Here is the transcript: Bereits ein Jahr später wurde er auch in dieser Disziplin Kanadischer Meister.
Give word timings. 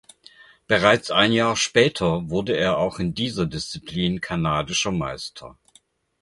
Bereits 0.65 1.11
ein 1.11 1.31
Jahr 1.31 1.55
später 1.55 2.27
wurde 2.31 2.57
er 2.57 2.79
auch 2.79 2.97
in 2.97 3.13
dieser 3.13 3.45
Disziplin 3.45 4.19
Kanadischer 4.19 4.89
Meister. 4.91 5.59